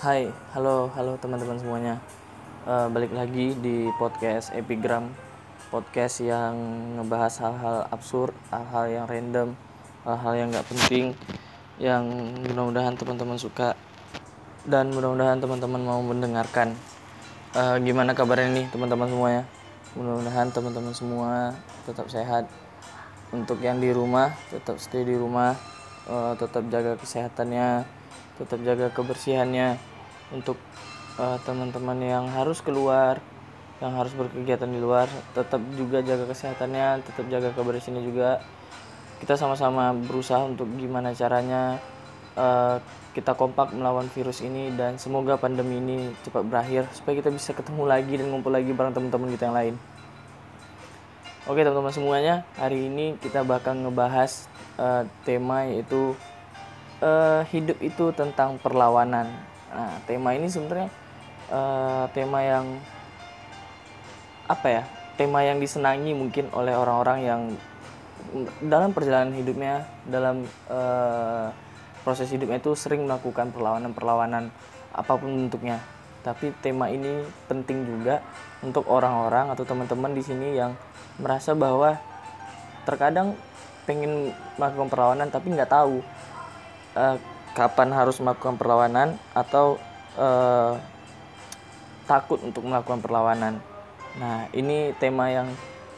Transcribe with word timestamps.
Hai, 0.00 0.32
halo, 0.56 0.88
halo 0.96 1.20
teman-teman 1.20 1.60
semuanya. 1.60 2.00
Eh, 2.64 2.88
balik 2.88 3.12
lagi 3.12 3.52
di 3.52 3.84
podcast 4.00 4.48
Epigram, 4.56 5.12
podcast 5.68 6.24
yang 6.24 6.56
ngebahas 6.96 7.36
hal-hal 7.44 7.84
absurd, 7.92 8.32
hal-hal 8.48 8.88
yang 8.88 9.04
random, 9.04 9.52
hal-hal 10.08 10.32
yang 10.40 10.48
nggak 10.56 10.64
penting, 10.72 11.12
yang 11.76 12.08
mudah-mudahan 12.32 12.96
teman-teman 12.96 13.36
suka 13.36 13.76
dan 14.64 14.88
mudah-mudahan 14.88 15.36
teman-teman 15.36 15.84
mau 15.84 16.00
mendengarkan. 16.00 16.72
Eh, 17.52 17.76
gimana 17.84 18.16
kabarnya 18.16 18.56
nih 18.56 18.66
teman-teman 18.72 19.04
semuanya? 19.04 19.44
Mudah-mudahan 20.00 20.48
teman-teman 20.48 20.96
semua 20.96 21.52
tetap 21.84 22.08
sehat. 22.08 22.48
Untuk 23.36 23.60
yang 23.60 23.76
di 23.76 23.92
rumah, 23.92 24.32
tetap 24.48 24.80
stay 24.80 25.04
di 25.04 25.12
rumah, 25.12 25.60
eh, 26.08 26.32
tetap 26.40 26.64
jaga 26.72 26.96
kesehatannya, 26.96 27.84
tetap 28.40 28.64
jaga 28.64 28.88
kebersihannya 28.96 29.89
untuk 30.30 30.56
uh, 31.18 31.36
teman-teman 31.42 31.98
yang 32.00 32.24
harus 32.30 32.62
keluar 32.62 33.18
yang 33.80 33.96
harus 33.96 34.12
berkegiatan 34.12 34.68
di 34.68 34.76
luar 34.76 35.08
tetap 35.32 35.60
juga 35.74 36.04
jaga 36.04 36.28
kesehatannya 36.28 37.00
tetap 37.00 37.24
jaga 37.32 37.48
kebersihannya 37.56 38.04
juga 38.04 38.44
kita 39.20 39.36
sama-sama 39.36 39.92
berusaha 39.96 40.40
untuk 40.44 40.68
gimana 40.76 41.12
caranya 41.16 41.80
uh, 42.36 42.76
kita 43.16 43.34
kompak 43.34 43.72
melawan 43.74 44.06
virus 44.12 44.44
ini 44.44 44.70
dan 44.76 45.00
semoga 45.00 45.40
pandemi 45.40 45.80
ini 45.80 46.12
cepat 46.22 46.44
berakhir 46.44 46.86
supaya 46.92 47.18
kita 47.24 47.32
bisa 47.32 47.56
ketemu 47.56 47.88
lagi 47.88 48.14
dan 48.20 48.28
ngumpul 48.28 48.52
lagi 48.52 48.70
bareng 48.70 48.92
teman-teman 48.92 49.32
kita 49.32 49.48
yang 49.48 49.56
lain 49.56 49.76
Oke 51.48 51.64
teman-teman 51.64 51.90
semuanya, 51.90 52.34
hari 52.60 52.86
ini 52.86 53.16
kita 53.16 53.42
bakal 53.42 53.72
ngebahas 53.72 54.44
uh, 54.76 55.08
tema 55.24 55.66
yaitu 55.66 56.12
uh, 57.00 57.42
hidup 57.48 57.80
itu 57.80 58.12
tentang 58.12 58.60
perlawanan. 58.60 59.24
Nah, 59.70 60.02
tema 60.06 60.34
ini 60.34 60.50
sebenarnya 60.50 60.90
uh, 61.50 62.04
tema 62.10 62.42
yang 62.42 62.66
apa 64.50 64.66
ya? 64.66 64.82
Tema 65.14 65.46
yang 65.46 65.62
disenangi 65.62 66.10
mungkin 66.16 66.50
oleh 66.50 66.74
orang-orang 66.74 67.18
yang 67.22 67.42
dalam 68.64 68.90
perjalanan 68.90 69.36
hidupnya, 69.36 69.86
dalam 70.08 70.42
uh, 70.70 71.52
proses 72.02 72.30
hidupnya 72.32 72.58
itu 72.58 72.72
sering 72.74 73.04
melakukan 73.04 73.52
perlawanan-perlawanan 73.54 74.50
apa 74.90 75.12
pun 75.14 75.30
bentuknya. 75.46 75.78
Tapi 76.20 76.52
tema 76.60 76.90
ini 76.92 77.24
penting 77.48 77.86
juga 77.86 78.20
untuk 78.60 78.84
orang-orang 78.90 79.54
atau 79.54 79.64
teman-teman 79.64 80.12
di 80.12 80.22
sini 80.24 80.56
yang 80.56 80.76
merasa 81.16 81.56
bahwa 81.56 81.96
terkadang 82.84 83.36
pengen 83.88 84.32
melakukan 84.60 84.88
perlawanan 84.92 85.28
tapi 85.32 85.52
nggak 85.52 85.70
tahu 85.72 86.04
uh, 86.96 87.16
kapan 87.54 87.90
harus 87.90 88.18
melakukan 88.22 88.54
perlawanan 88.54 89.18
atau 89.34 89.76
uh, 90.14 90.78
takut 92.06 92.42
untuk 92.42 92.66
melakukan 92.66 93.02
perlawanan. 93.02 93.62
Nah, 94.18 94.50
ini 94.50 94.90
tema 94.98 95.30
yang 95.30 95.50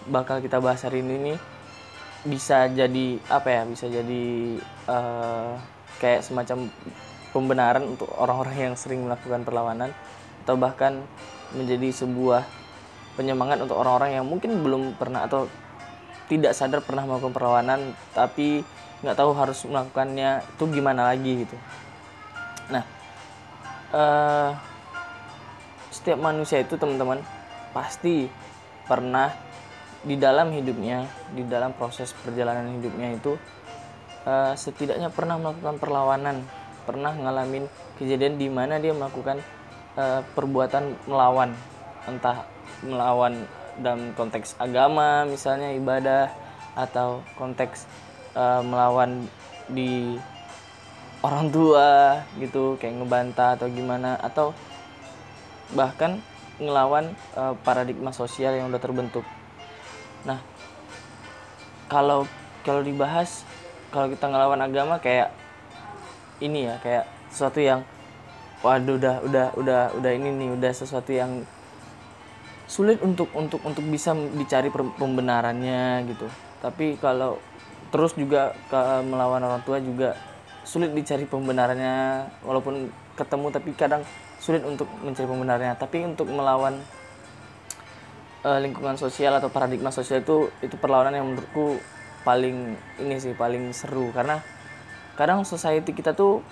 bakal 0.08 0.44
kita 0.44 0.60
bahas 0.60 0.84
hari 0.84 1.00
ini 1.00 1.32
nih 1.32 1.38
bisa 2.28 2.68
jadi 2.68 3.20
apa 3.28 3.48
ya? 3.48 3.62
Bisa 3.64 3.86
jadi 3.88 4.24
uh, 4.88 5.56
kayak 6.00 6.24
semacam 6.24 6.68
pembenaran 7.32 7.84
untuk 7.96 8.12
orang-orang 8.20 8.72
yang 8.72 8.74
sering 8.76 9.08
melakukan 9.08 9.42
perlawanan 9.44 9.90
atau 10.44 10.54
bahkan 10.60 11.00
menjadi 11.56 12.04
sebuah 12.04 12.44
penyemangat 13.16 13.60
untuk 13.60 13.80
orang-orang 13.80 14.20
yang 14.20 14.26
mungkin 14.28 14.60
belum 14.60 14.96
pernah 14.96 15.28
atau 15.28 15.48
tidak 16.28 16.56
sadar 16.56 16.80
pernah 16.80 17.04
melakukan 17.04 17.36
perlawanan 17.36 17.92
tapi 18.16 18.64
nggak 19.02 19.18
tahu 19.18 19.30
harus 19.34 19.58
melakukannya 19.66 20.46
itu 20.46 20.64
gimana 20.70 21.10
lagi 21.10 21.46
gitu. 21.46 21.56
Nah 22.70 22.84
uh, 23.92 24.50
setiap 25.92 26.18
manusia 26.18 26.64
itu 26.64 26.74
teman-teman 26.80 27.20
pasti 27.76 28.26
pernah 28.88 29.30
di 30.02 30.18
dalam 30.18 30.50
hidupnya 30.50 31.06
di 31.30 31.46
dalam 31.46 31.70
proses 31.78 32.10
perjalanan 32.10 32.74
hidupnya 32.74 33.14
itu 33.14 33.38
uh, 34.26 34.52
setidaknya 34.58 35.14
pernah 35.14 35.38
melakukan 35.38 35.78
perlawanan 35.78 36.42
pernah 36.82 37.14
ngalamin 37.14 37.70
kejadian 38.02 38.34
di 38.34 38.50
mana 38.50 38.82
dia 38.82 38.90
melakukan 38.90 39.38
uh, 39.94 40.26
perbuatan 40.34 40.98
melawan 41.06 41.54
entah 42.10 42.42
melawan 42.82 43.46
dalam 43.78 44.10
konteks 44.18 44.58
agama 44.58 45.22
misalnya 45.22 45.70
ibadah 45.70 46.34
atau 46.74 47.22
konteks 47.38 47.86
uh, 48.36 48.60
melawan 48.64 49.26
di 49.70 50.18
orang 51.22 51.48
tua 51.54 52.18
gitu 52.42 52.74
kayak 52.82 52.98
ngebantah 52.98 53.54
atau 53.54 53.66
gimana 53.70 54.18
atau 54.18 54.50
bahkan 55.72 56.18
ngelawan 56.58 57.14
uh, 57.38 57.54
paradigma 57.62 58.10
sosial 58.12 58.58
yang 58.58 58.68
udah 58.68 58.82
terbentuk. 58.82 59.24
Nah 60.26 60.42
kalau 61.86 62.26
kalau 62.66 62.82
dibahas 62.82 63.46
kalau 63.94 64.08
kita 64.10 64.26
ngelawan 64.28 64.60
agama 64.60 64.98
kayak 64.98 65.30
ini 66.42 66.66
ya 66.68 66.74
kayak 66.82 67.04
sesuatu 67.30 67.62
yang 67.62 67.80
waduh 68.62 68.98
udah 68.98 69.16
udah 69.26 69.46
udah 69.58 69.82
udah 69.98 70.10
ini 70.14 70.30
nih 70.38 70.50
udah 70.54 70.72
sesuatu 70.74 71.10
yang 71.10 71.42
sulit 72.66 72.98
untuk 73.02 73.28
untuk 73.36 73.60
untuk 73.66 73.84
bisa 73.84 74.14
dicari 74.14 74.72
pembenarannya 74.72 76.08
gitu. 76.08 76.26
Tapi 76.62 76.96
kalau 76.96 77.36
terus 77.92 78.16
juga 78.16 78.56
ke 78.72 78.80
melawan 79.04 79.44
orang 79.44 79.62
tua 79.62 79.78
juga 79.78 80.16
sulit 80.64 80.90
dicari 80.96 81.28
pembenarannya 81.28 82.26
walaupun 82.42 82.88
ketemu 83.14 83.46
tapi 83.52 83.70
kadang 83.76 84.02
sulit 84.40 84.64
untuk 84.64 84.88
mencari 85.04 85.28
pembenarannya 85.28 85.76
tapi 85.76 86.02
untuk 86.08 86.26
melawan 86.32 86.80
uh, 88.46 88.58
lingkungan 88.58 88.98
sosial 88.98 89.38
atau 89.38 89.48
paradigma 89.48 89.94
sosial 89.94 90.22
itu 90.22 90.50
itu 90.62 90.74
perlawanan 90.78 91.14
yang 91.14 91.26
menurutku 91.30 91.78
paling 92.22 92.78
ini 93.02 93.16
sih 93.18 93.34
paling 93.34 93.74
seru. 93.74 94.10
Karena 94.14 94.42
kadang 95.18 95.42
society 95.46 95.94
kita 95.94 96.14
tuh 96.14 96.42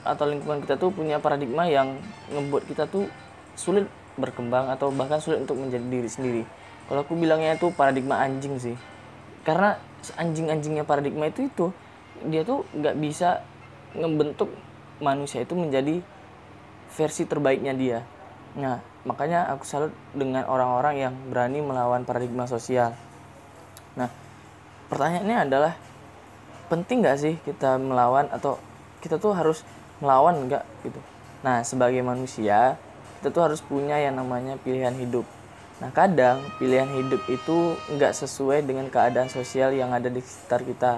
atau 0.00 0.24
lingkungan 0.24 0.64
kita 0.64 0.80
tuh 0.80 0.92
punya 0.92 1.20
paradigma 1.20 1.68
yang 1.68 2.00
ngebuat 2.32 2.64
kita 2.68 2.88
tuh 2.88 3.08
sulit 3.56 3.84
berkembang 4.16 4.72
atau 4.72 4.88
bahkan 4.92 5.20
sulit 5.20 5.44
untuk 5.44 5.60
menjadi 5.60 5.84
diri 5.84 6.08
sendiri. 6.08 6.42
Kalau 6.88 7.04
aku 7.04 7.14
bilangnya 7.14 7.56
itu 7.56 7.68
paradigma 7.72 8.20
anjing 8.20 8.56
sih. 8.56 8.76
Karena 9.44 9.76
anjing-anjingnya 10.16 10.84
paradigma 10.88 11.28
itu 11.28 11.48
itu. 11.48 11.66
Dia 12.26 12.44
tuh 12.44 12.64
nggak 12.76 12.96
bisa 13.00 13.44
ngebentuk 13.96 14.52
manusia 15.00 15.42
itu 15.42 15.56
menjadi 15.56 16.04
versi 16.92 17.24
terbaiknya 17.24 17.72
dia. 17.72 17.98
Nah 18.58 18.82
makanya 19.06 19.48
aku 19.52 19.64
salut 19.64 19.92
dengan 20.12 20.44
orang-orang 20.44 20.94
yang 21.00 21.14
berani 21.32 21.64
melawan 21.64 22.04
paradigma 22.04 22.44
sosial. 22.44 22.92
Nah 23.96 24.10
pertanyaannya 24.92 25.38
adalah 25.48 25.72
penting 26.68 27.02
nggak 27.02 27.18
sih 27.18 27.34
kita 27.42 27.80
melawan 27.80 28.28
atau 28.30 28.60
kita 29.00 29.16
tuh 29.16 29.32
harus 29.32 29.64
melawan 30.04 30.36
nggak 30.46 30.64
gitu? 30.84 31.00
Nah 31.40 31.64
sebagai 31.64 32.04
manusia 32.04 32.76
kita 33.20 33.32
tuh 33.32 33.42
harus 33.52 33.60
punya 33.64 33.96
yang 33.96 34.16
namanya 34.16 34.60
pilihan 34.60 34.96
hidup 34.96 35.24
Nah 35.80 35.90
kadang 35.96 36.44
pilihan 36.60 36.88
hidup 36.92 37.24
itu 37.32 37.74
nggak 37.88 38.12
sesuai 38.12 38.68
dengan 38.68 38.92
keadaan 38.92 39.32
sosial 39.32 39.72
yang 39.72 39.96
ada 39.96 40.12
di 40.12 40.20
sekitar 40.20 40.60
kita. 40.62 40.92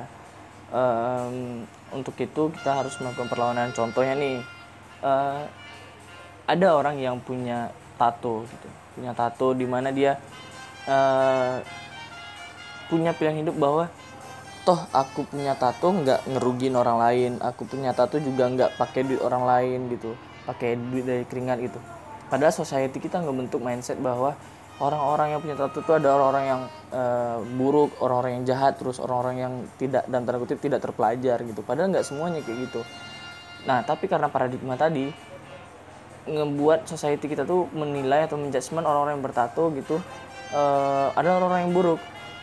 Um, 0.73 1.63
untuk 1.95 2.19
itu 2.19 2.51
kita 2.51 2.83
harus 2.83 2.99
melakukan 2.99 3.31
perlawanan. 3.31 3.71
Contohnya 3.71 4.19
nih, 4.19 4.43
uh, 5.05 5.47
ada 6.49 6.69
orang 6.75 6.99
yang 6.99 7.23
punya 7.23 7.71
tato, 7.95 8.43
gitu. 8.49 8.69
punya 8.99 9.13
tato 9.15 9.55
di 9.55 9.67
mana 9.69 9.95
dia 9.95 10.19
uh, 10.91 11.63
punya 12.91 13.15
pilihan 13.15 13.47
hidup 13.47 13.57
bahwa 13.57 13.87
toh 14.67 14.79
aku 14.91 15.27
punya 15.27 15.55
tato 15.55 15.91
nggak 15.91 16.27
ngerugin 16.27 16.75
orang 16.75 16.99
lain, 16.99 17.33
aku 17.39 17.69
punya 17.69 17.95
tato 17.95 18.19
juga 18.19 18.51
nggak 18.51 18.71
pakai 18.79 19.07
duit 19.07 19.23
orang 19.23 19.45
lain 19.47 19.79
gitu, 19.95 20.19
pakai 20.49 20.75
duit 20.75 21.07
dari 21.07 21.25
keringat 21.29 21.59
gitu. 21.63 21.79
Padahal 22.33 22.55
society 22.55 22.99
kita 22.99 23.21
nggak 23.21 23.37
bentuk 23.47 23.61
mindset 23.61 24.01
bahwa 24.01 24.35
orang-orang 24.83 25.29
yang 25.31 25.41
punya 25.41 25.55
tato 25.55 25.79
itu 25.79 25.93
ada 25.95 26.11
orang-orang 26.19 26.45
yang 26.45 26.63
uh, 26.91 27.39
buruk, 27.55 27.95
orang-orang 28.03 28.43
yang 28.43 28.45
jahat, 28.51 28.75
terus 28.83 28.99
orang-orang 28.99 29.37
yang 29.39 29.53
tidak 29.79 30.03
dan 30.11 30.27
tanda 30.27 30.43
kutip 30.43 30.59
tidak 30.59 30.83
terpelajar 30.83 31.39
gitu. 31.47 31.63
Padahal 31.63 31.95
nggak 31.95 32.03
semuanya 32.03 32.43
kayak 32.43 32.67
gitu. 32.67 32.83
Nah, 33.63 33.87
tapi 33.87 34.11
karena 34.11 34.27
paradigma 34.27 34.75
tadi 34.75 35.07
ngebuat 36.27 36.91
society 36.91 37.31
kita 37.31 37.47
tuh 37.47 37.71
menilai 37.71 38.27
atau 38.27 38.39
menjudgment 38.39 38.87
orang-orang 38.87 39.19
yang 39.19 39.27
bertato 39.27 39.75
gitu 39.75 39.99
uh, 40.55 41.15
ada 41.15 41.39
orang-orang 41.39 41.71
yang 41.71 41.75
buruk. 41.75 42.01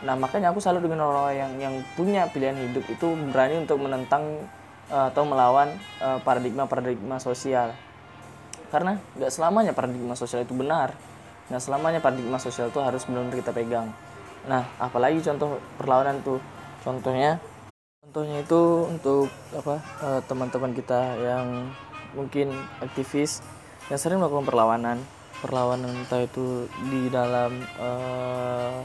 Nah, 0.07 0.15
makanya 0.15 0.55
aku 0.55 0.63
salut 0.63 0.79
dengan 0.79 1.11
orang-orang 1.11 1.35
yang 1.35 1.53
yang 1.59 1.75
punya 1.99 2.23
pilihan 2.31 2.55
hidup 2.55 2.87
itu 2.87 3.07
berani 3.35 3.67
untuk 3.67 3.83
menentang 3.83 4.47
uh, 4.87 5.11
atau 5.11 5.27
melawan 5.27 5.75
paradigma-paradigma 6.23 7.19
uh, 7.19 7.23
sosial. 7.23 7.75
Karena 8.71 8.95
nggak 9.19 9.31
selamanya 9.31 9.75
paradigma 9.75 10.15
sosial 10.15 10.47
itu 10.47 10.55
benar 10.55 10.95
Nah 11.49 11.59
selamanya 11.61 12.01
paradigma 12.01 12.37
sosial 12.37 12.69
itu 12.69 12.79
harus 12.81 13.05
benar-benar 13.05 13.37
kita 13.41 13.51
pegang. 13.53 13.87
Nah 14.45 14.65
apalagi 14.77 15.21
contoh 15.21 15.61
perlawanan 15.77 16.21
tuh, 16.21 16.41
contohnya, 16.85 17.41
contohnya 18.05 18.41
itu 18.41 18.61
untuk 18.89 19.27
apa 19.53 19.81
teman-teman 20.25 20.71
kita 20.73 21.17
yang 21.21 21.69
mungkin 22.13 22.53
aktivis 22.81 23.41
yang 23.89 23.97
sering 24.01 24.21
melakukan 24.21 24.49
perlawanan 24.49 24.97
perlawanan 25.39 26.03
entah 26.03 26.19
itu 26.23 26.67
di 26.91 27.07
dalam 27.07 27.63
uh, 27.79 28.83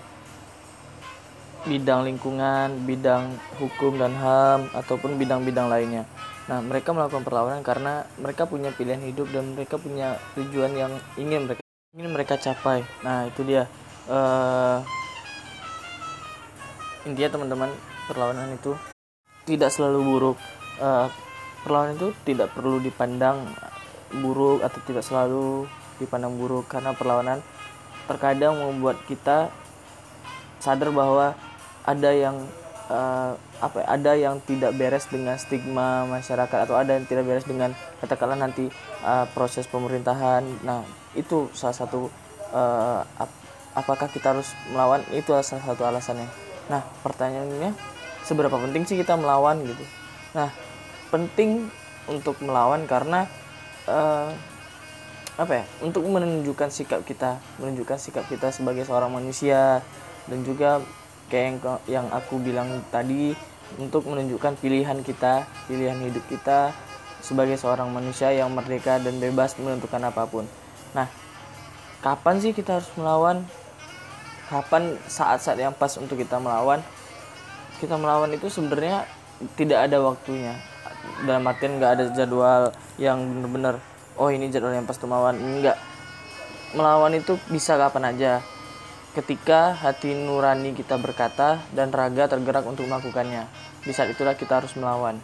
bidang 1.67 2.07
lingkungan, 2.07 2.85
bidang 2.85 3.35
hukum 3.59 3.97
dan 3.97 4.13
HAM 4.15 4.71
ataupun 4.77 5.17
bidang-bidang 5.17 5.67
lainnya. 5.67 6.05
Nah, 6.45 6.61
mereka 6.61 6.93
melakukan 6.93 7.25
perlawanan 7.25 7.65
karena 7.65 8.05
mereka 8.21 8.45
punya 8.45 8.69
pilihan 8.69 9.01
hidup 9.01 9.33
dan 9.33 9.57
mereka 9.57 9.81
punya 9.81 10.21
tujuan 10.37 10.77
yang 10.77 10.93
ingin 11.17 11.49
mereka 11.49 11.64
ingin 11.95 12.11
mereka 12.11 12.35
capai. 12.35 12.83
Nah, 13.07 13.31
itu 13.31 13.47
dia. 13.47 13.71
Uh, 14.11 14.83
intinya 17.07 17.39
teman-teman 17.39 17.71
perlawanan 18.11 18.59
itu 18.59 18.75
tidak 19.47 19.71
selalu 19.71 20.03
buruk. 20.03 20.39
Uh, 20.83 21.07
perlawanan 21.63 21.95
itu 21.95 22.11
tidak 22.27 22.51
perlu 22.53 22.83
dipandang 22.83 23.47
buruk 24.11 24.67
atau 24.67 24.81
tidak 24.85 25.07
selalu 25.07 25.71
dipandang 26.03 26.35
buruk 26.35 26.67
karena 26.67 26.91
perlawanan 26.93 27.39
terkadang 28.11 28.59
membuat 28.59 28.99
kita 29.07 29.49
sadar 30.59 30.91
bahwa 30.91 31.39
ada 31.87 32.11
yang 32.11 32.37
uh, 32.91 33.39
apa 33.65 33.81
ya, 33.81 33.87
ada 33.89 34.13
yang 34.13 34.37
tidak 34.45 34.77
beres 34.77 35.09
dengan 35.09 35.41
stigma 35.41 36.05
masyarakat 36.05 36.69
atau 36.69 36.77
ada 36.77 37.01
yang 37.01 37.09
tidak 37.09 37.25
beres 37.25 37.49
dengan 37.49 37.73
katakanlah 38.05 38.37
nanti 38.37 38.69
uh, 39.01 39.25
proses 39.33 39.65
pemerintahan. 39.65 40.45
Nah, 40.61 40.85
itu 41.17 41.49
salah 41.57 41.73
satu 41.73 42.13
uh, 42.53 43.01
ap 43.17 43.31
apakah 43.75 44.07
kita 44.07 44.37
harus 44.37 44.53
melawan 44.71 45.03
itu 45.11 45.33
salah 45.41 45.65
satu 45.65 45.83
alasannya. 45.89 46.29
Nah, 46.69 46.85
pertanyaannya 47.01 47.73
seberapa 48.23 48.55
penting 48.55 48.85
sih 48.85 49.01
kita 49.01 49.17
melawan 49.17 49.65
gitu. 49.65 49.85
Nah, 50.37 50.53
penting 51.09 51.73
untuk 52.07 52.37
melawan 52.45 52.85
karena 52.85 53.25
uh, 53.89 54.29
apa 55.35 55.63
ya 55.63 55.65
untuk 55.83 56.07
menunjukkan 56.07 56.71
sikap 56.71 57.03
kita 57.03 57.43
menunjukkan 57.59 57.99
sikap 57.99 58.23
kita 58.31 58.55
sebagai 58.55 58.87
seorang 58.87 59.11
manusia 59.11 59.83
dan 60.31 60.47
juga 60.47 60.79
kayak 61.27 61.45
yang 61.45 61.59
yang 61.91 62.07
aku 62.15 62.39
bilang 62.39 62.71
tadi 62.95 63.35
untuk 63.81 64.07
menunjukkan 64.07 64.59
pilihan 64.61 64.99
kita 65.03 65.49
pilihan 65.67 65.99
hidup 65.99 66.25
kita 66.31 66.71
sebagai 67.25 67.57
seorang 67.57 67.89
manusia 67.89 68.31
yang 68.31 68.53
merdeka 68.53 69.01
dan 69.01 69.17
bebas 69.17 69.57
menentukan 69.57 70.01
apa 70.05 70.29
pun. 70.29 70.45
Nah 70.93 71.09
kapan 72.05 72.39
sih 72.39 72.53
kita 72.53 72.81
harus 72.81 72.91
melawan? 73.01 73.43
Kapan 74.45 75.01
saat-saat 75.09 75.57
yang 75.57 75.73
pas 75.73 75.97
untuk 75.97 76.21
kita 76.21 76.37
melawan? 76.37 76.85
Kita 77.81 77.97
melawan 77.97 78.29
itu 78.37 78.53
sebenarnya 78.53 79.09
tidak 79.57 79.89
ada 79.89 80.05
waktunya. 80.05 80.61
Dalam 81.25 81.49
artian 81.49 81.81
nggak 81.81 81.93
ada 81.97 82.05
jadwal 82.13 82.71
yang 83.01 83.19
benar-benar 83.25 83.81
oh 84.21 84.29
ini 84.29 84.53
jadwal 84.53 84.77
yang 84.77 84.85
pas 84.85 85.01
melawan. 85.01 85.35
Enggak 85.41 85.81
melawan 86.75 87.15
itu 87.17 87.39
bisa 87.49 87.79
kapan 87.79 88.11
aja 88.13 88.33
ketika 89.15 89.79
hati 89.79 90.11
nurani 90.13 90.75
kita 90.75 90.99
berkata 90.99 91.63
dan 91.71 91.95
raga 91.95 92.27
tergerak 92.27 92.67
untuk 92.67 92.91
melakukannya 92.91 93.47
di 93.87 93.95
saat 93.95 94.11
itulah 94.11 94.35
kita 94.35 94.59
harus 94.59 94.75
melawan. 94.75 95.23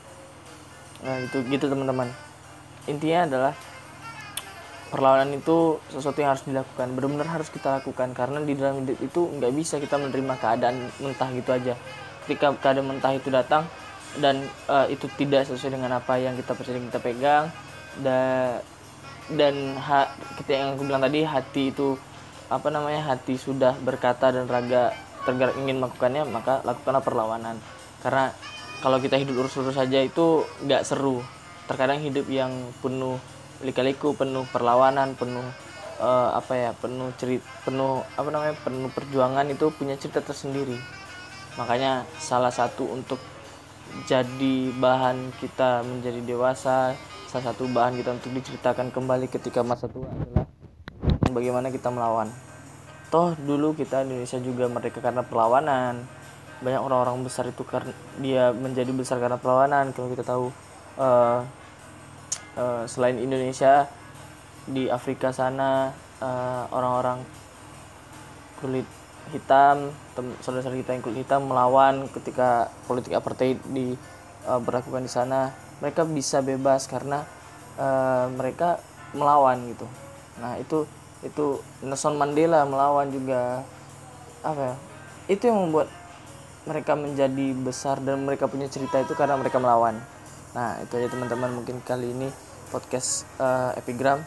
Nah 1.03 1.17
itu 1.19 1.43
gitu 1.51 1.67
teman-teman. 1.67 2.07
Intinya 2.87 3.27
adalah 3.27 3.53
perlawanan 4.95 5.35
itu 5.35 5.79
sesuatu 5.91 6.19
yang 6.23 6.35
harus 6.35 6.47
dilakukan 6.47 6.95
benar-benar 6.95 7.31
harus 7.31 7.51
kita 7.51 7.83
lakukan 7.83 8.11
karena 8.15 8.43
di 8.43 8.59
dalam 8.59 8.83
hidup 8.83 8.99
itu 8.99 9.21
nggak 9.39 9.53
bisa 9.55 9.79
kita 9.83 9.99
menerima 9.99 10.35
keadaan 10.39 10.77
mentah 11.03 11.29
gitu 11.35 11.51
aja. 11.51 11.75
Ketika 12.27 12.55
keadaan 12.63 12.87
mentah 12.95 13.11
itu 13.11 13.27
datang 13.27 13.67
dan 14.23 14.47
uh, 14.71 14.87
itu 14.87 15.11
tidak 15.19 15.51
sesuai 15.51 15.79
dengan 15.79 15.99
apa 15.99 16.15
yang 16.19 16.39
kita 16.39 16.55
percaya 16.55 16.79
kita 16.79 16.99
pegang 17.03 17.45
dan 18.03 18.63
dan 19.31 19.79
ha, 19.79 20.11
kita 20.43 20.51
yang 20.59 20.75
aku 20.75 20.83
bilang 20.91 21.03
tadi 21.07 21.23
hati 21.23 21.71
itu 21.71 21.95
apa 22.51 22.69
namanya 22.69 23.15
hati 23.15 23.39
sudah 23.39 23.79
berkata 23.79 24.35
dan 24.35 24.51
raga 24.51 24.91
tergerak 25.23 25.55
ingin 25.63 25.79
melakukannya 25.79 26.27
maka 26.27 26.61
lakukanlah 26.67 27.01
perlawanan. 27.01 27.57
Karena 28.03 28.35
kalau 28.83 28.99
kita 28.99 29.17
hidup 29.17 29.39
lurus-lurus 29.39 29.79
saja 29.79 30.03
itu 30.03 30.43
nggak 30.67 30.83
seru. 30.83 31.23
Terkadang 31.71 32.03
hidup 32.03 32.27
yang 32.27 32.51
penuh 32.83 33.23
lika-liku 33.63 34.17
penuh 34.17 34.49
perlawanan 34.51 35.15
penuh 35.15 35.45
uh, 36.01 36.33
apa 36.33 36.53
ya 36.57 36.71
penuh 36.73 37.13
cerit 37.21 37.45
penuh 37.63 38.01
apa 38.17 38.29
namanya 38.33 38.57
penuh 38.65 38.89
perjuangan 38.91 39.47
itu 39.47 39.71
punya 39.71 39.95
cerita 39.95 40.19
tersendiri. 40.19 40.75
Makanya 41.55 42.09
salah 42.19 42.51
satu 42.51 42.89
untuk 42.91 43.23
jadi 44.11 44.75
bahan 44.75 45.35
kita 45.39 45.87
menjadi 45.87 46.23
dewasa 46.23 46.99
salah 47.31 47.55
satu 47.55 47.71
bahan 47.71 47.95
kita 47.95 48.11
untuk 48.17 48.35
diceritakan 48.35 48.91
kembali 48.91 49.31
ketika 49.31 49.63
masa 49.63 49.87
tua 49.87 50.11
adalah 50.11 50.47
bagaimana 51.33 51.71
kita 51.73 51.91
melawan. 51.91 52.31
Toh 53.11 53.35
dulu 53.35 53.75
kita 53.75 54.07
Indonesia 54.07 54.39
juga 54.39 54.71
merdeka 54.71 55.03
karena 55.03 55.27
perlawanan. 55.27 56.07
Banyak 56.61 56.83
orang-orang 56.85 57.25
besar 57.27 57.49
itu 57.49 57.65
karena 57.67 57.91
dia 58.23 58.55
menjadi 58.55 58.93
besar 58.95 59.19
karena 59.19 59.41
perlawanan. 59.41 59.91
Kalau 59.97 60.13
kita 60.13 60.23
tahu 60.23 60.47
uh, 61.01 61.41
uh, 62.55 62.83
selain 62.87 63.19
Indonesia 63.19 63.91
di 64.69 64.87
Afrika 64.87 65.35
sana 65.35 65.91
uh, 66.23 66.65
orang-orang 66.71 67.25
kulit 68.61 68.87
hitam 69.33 69.95
saudara-saudara 70.45 70.79
kita 70.85 70.91
yang 70.95 71.03
kulit 71.03 71.19
hitam 71.25 71.49
melawan 71.49 72.07
ketika 72.13 72.69
politik 72.85 73.15
apartheid 73.17 73.57
di 73.73 73.97
berlakukan 74.41 75.05
di 75.05 75.13
sana. 75.13 75.53
Mereka 75.81 76.05
bisa 76.09 76.45
bebas 76.45 76.85
karena 76.89 77.25
uh, 77.81 78.29
mereka 78.33 78.81
melawan 79.17 79.65
gitu. 79.71 79.87
Nah 80.39 80.61
itu 80.61 80.87
itu 81.21 81.61
Nelson 81.85 82.17
Mandela 82.17 82.65
melawan 82.65 83.13
juga 83.13 83.65
apa 84.41 84.73
ya 84.73 84.75
itu 85.31 85.47
yang 85.47 85.69
membuat 85.69 85.87
mereka 86.69 86.93
menjadi 86.99 87.47
besar 87.57 88.03
dan 88.05 88.27
mereka 88.27 88.45
punya 88.51 88.69
cerita 88.69 89.01
itu 89.01 89.17
karena 89.17 89.39
mereka 89.41 89.57
melawan. 89.57 89.97
Nah 90.53 90.77
itu 90.83 90.93
aja 91.01 91.09
teman-teman. 91.09 91.55
Mungkin 91.57 91.81
kali 91.87 92.13
ini 92.13 92.29
podcast 92.69 93.25
uh, 93.41 93.73
epigram. 93.81 94.21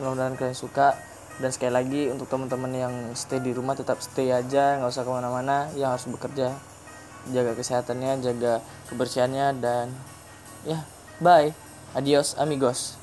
Mudah-mudahan 0.00 0.38
kalian 0.38 0.56
suka. 0.56 0.96
Dan 1.38 1.54
sekali 1.54 1.70
lagi 1.70 2.02
untuk 2.10 2.26
teman-teman 2.26 2.72
yang 2.74 2.94
stay 3.14 3.38
di 3.38 3.52
rumah 3.52 3.76
tetap 3.76 4.00
stay 4.00 4.32
aja. 4.32 4.80
Nggak 4.80 4.90
usah 4.90 5.04
ke 5.04 5.12
mana-mana. 5.12 5.68
Yang 5.76 5.90
harus 5.98 6.06
bekerja 6.08 6.46
jaga 7.28 7.52
kesehatannya 7.52 8.12
jaga 8.24 8.64
kebersihannya. 8.88 9.46
Dan 9.60 9.92
ya 10.64 10.86
bye. 11.20 11.52
Adios 11.96 12.36
amigos 12.36 13.00